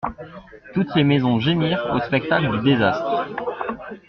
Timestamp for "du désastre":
2.57-3.23